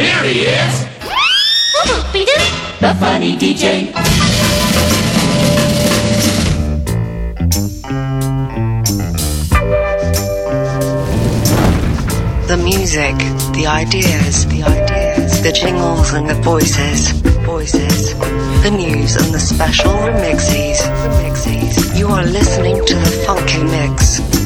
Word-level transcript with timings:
Here 0.00 0.22
he 0.24 0.40
is! 0.46 0.86
The 2.80 2.96
funny 2.98 3.36
DJ! 3.36 3.92
The 12.48 12.56
music, 12.56 13.14
the 13.52 13.66
ideas, 13.66 14.46
the 14.46 14.62
ideas, 14.62 15.42
the 15.42 15.52
jingles 15.52 16.14
and 16.14 16.30
the 16.30 16.34
voices, 16.36 17.10
voices, 17.44 18.14
the 18.62 18.70
news 18.70 19.16
and 19.16 19.34
the 19.34 19.38
special 19.38 19.92
remixes, 19.92 20.80
remixes. 21.04 21.98
You 21.98 22.08
are 22.08 22.24
listening 22.24 22.82
to 22.86 22.94
the 22.94 23.10
Funky 23.26 23.62
Mix. 23.64 24.39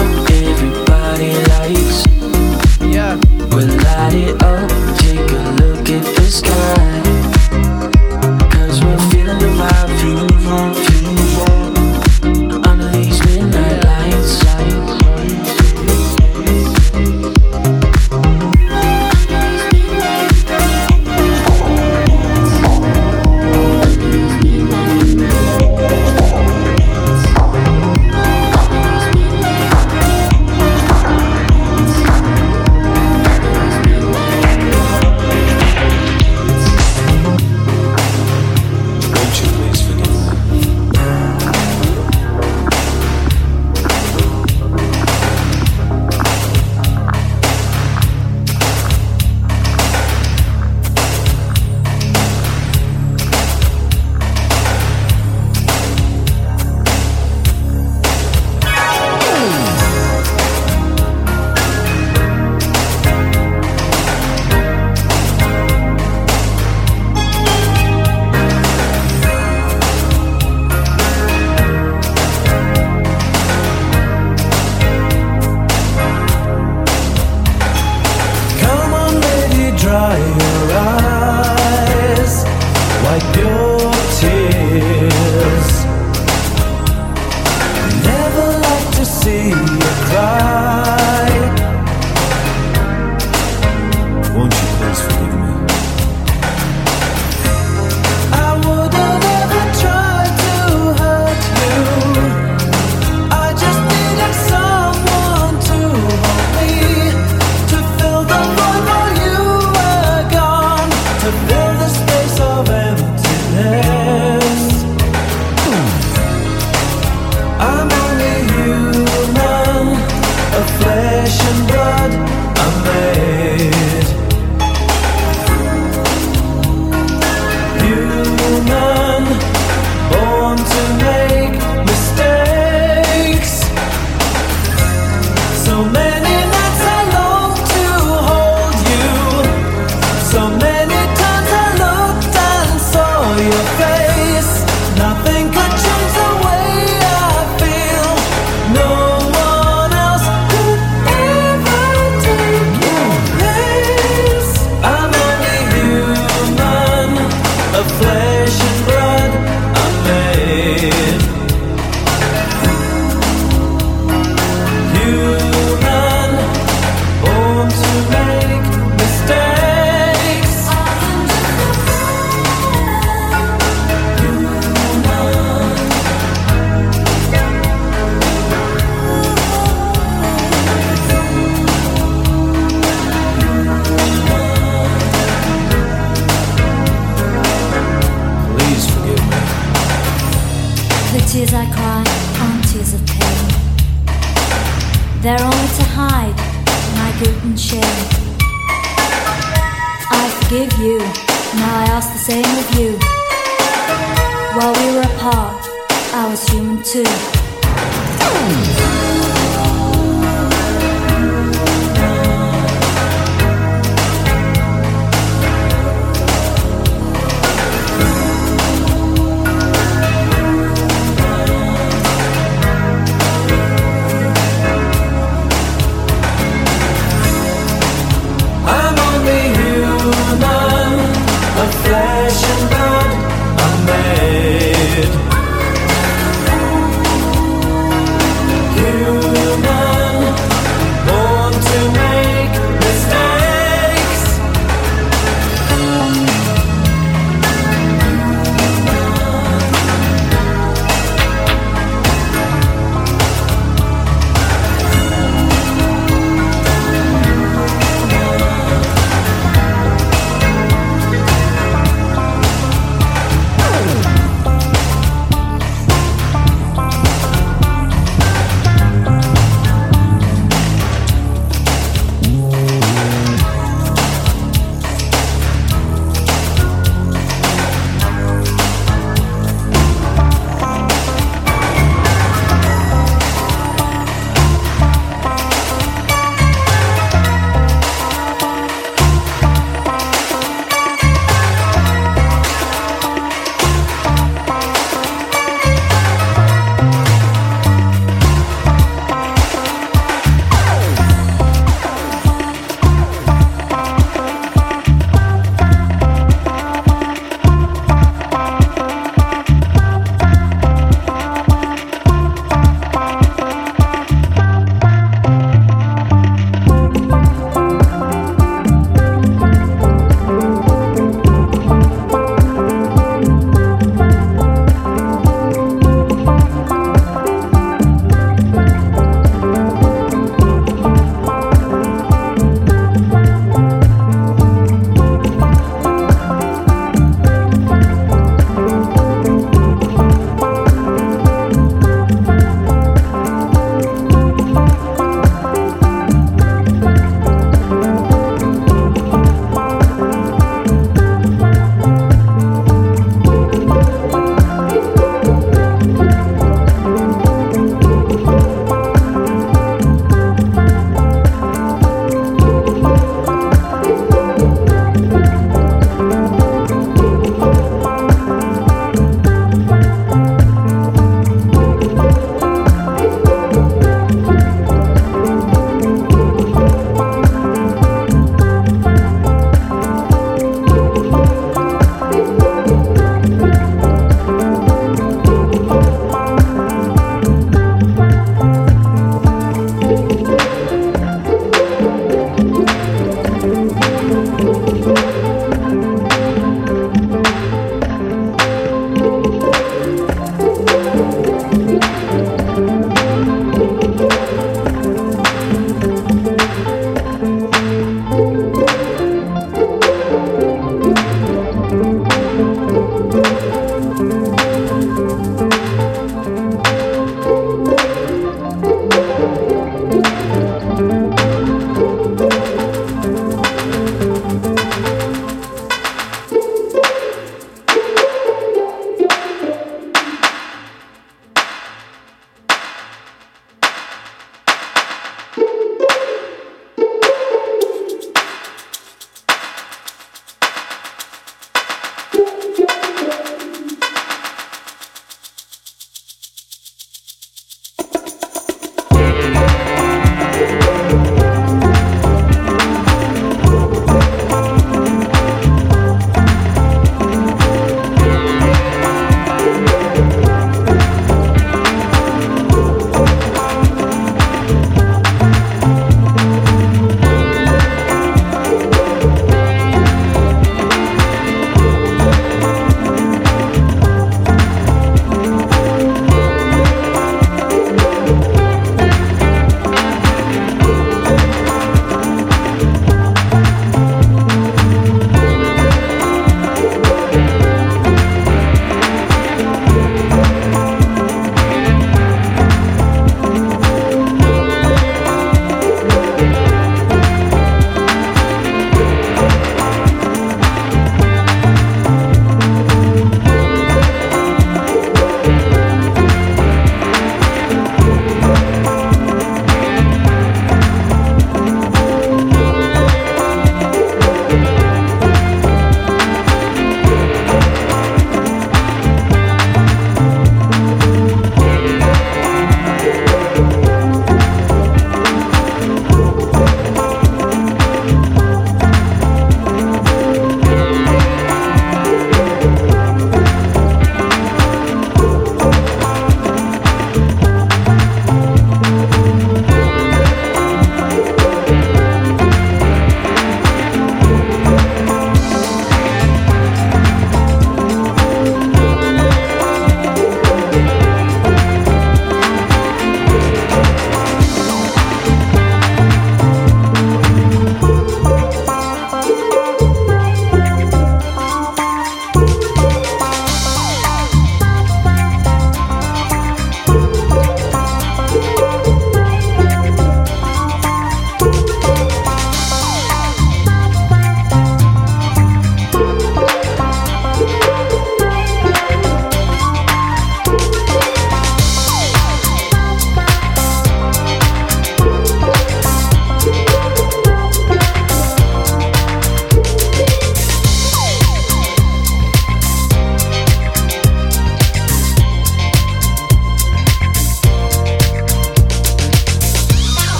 everybody 0.00 1.34
likes. 1.50 2.06
Yeah. 2.80 3.16
We'll 3.54 3.68
light 3.68 4.14
it 4.14 4.42
up, 4.42 4.68
take 4.98 5.30
a 5.30 5.44
look 5.60 5.88
at 5.88 6.04
the 6.16 6.26
sky. 6.28 7.13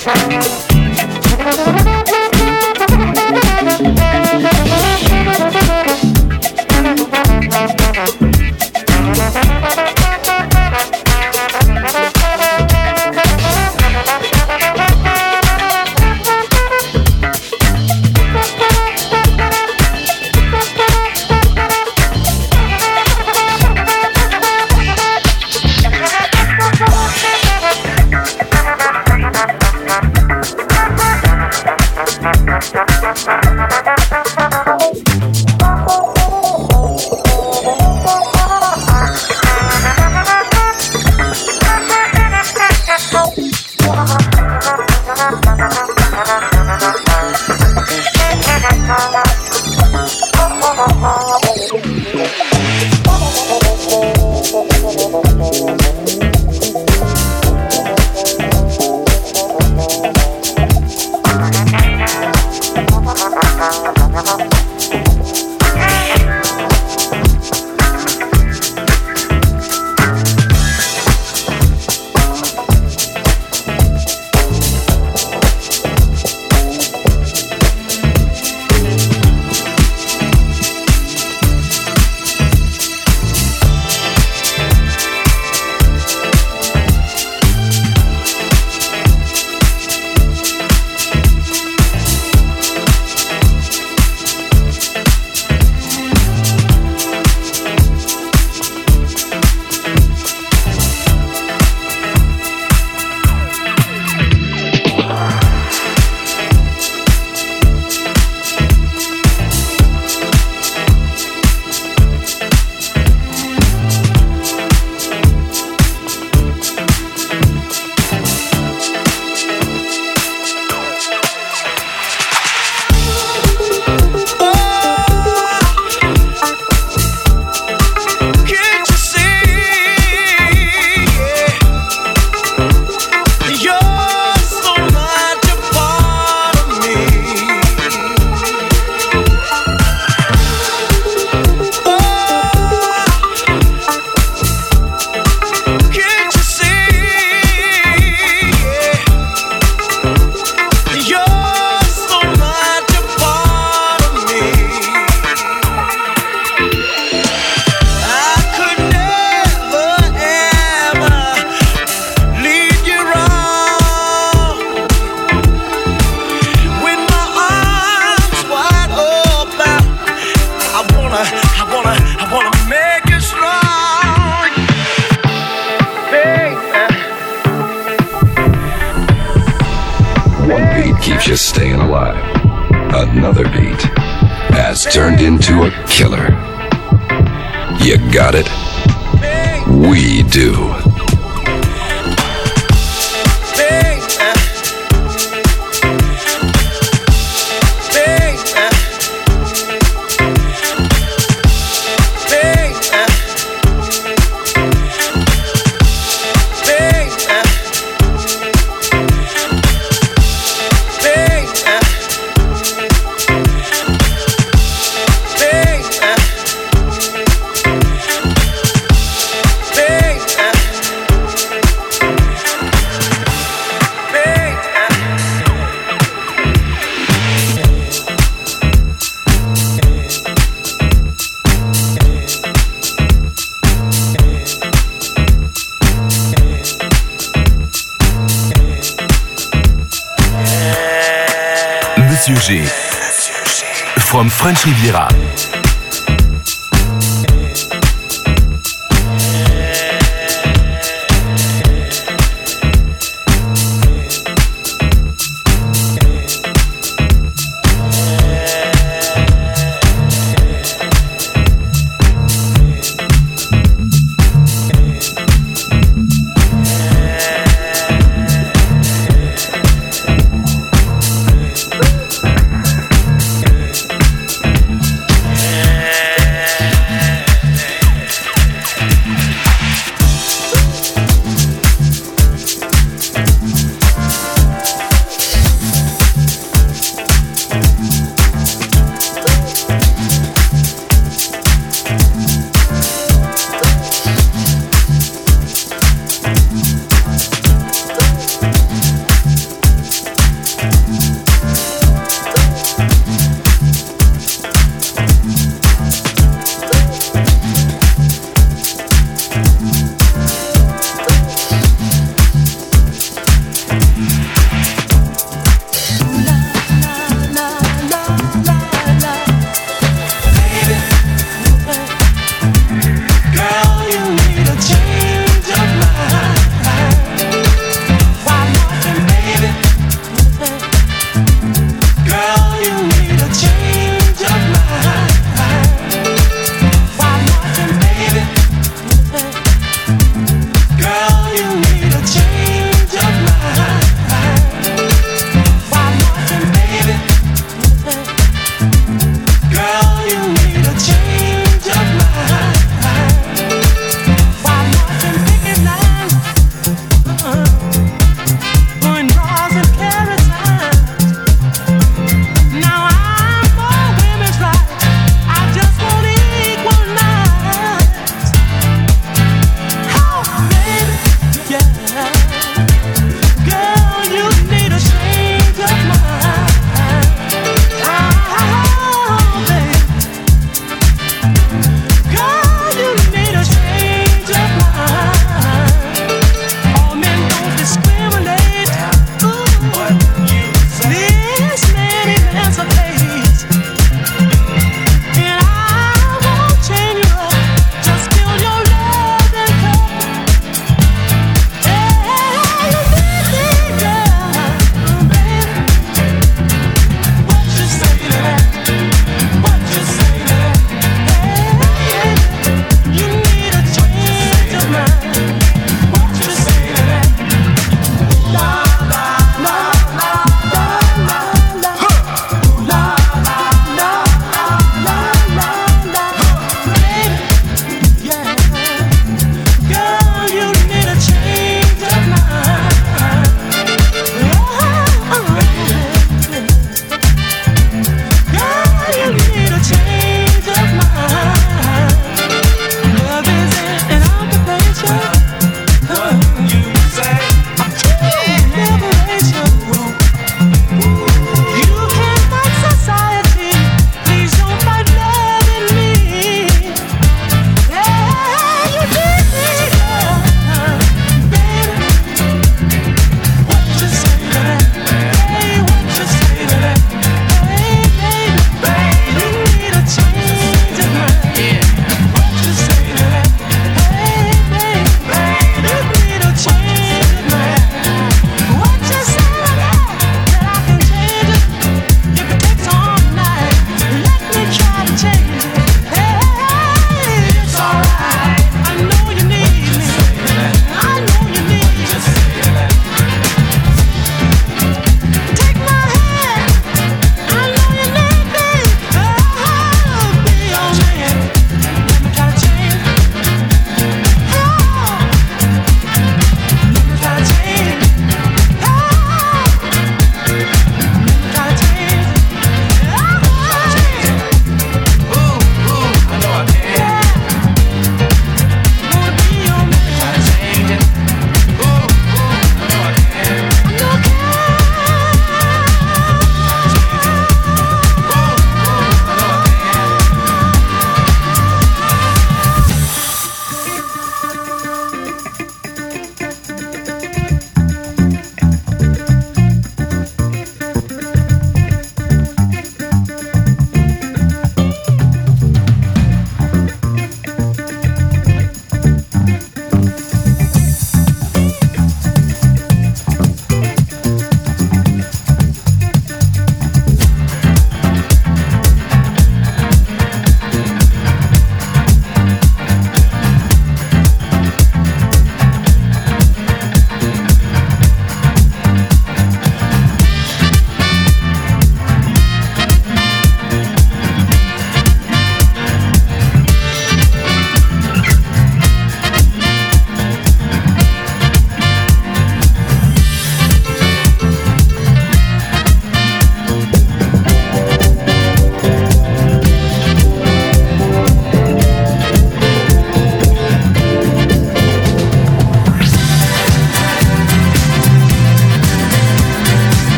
French 0.00 0.22
Riviera. 0.22 0.69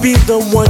Be 0.00 0.14
the 0.24 0.38
one 0.54 0.69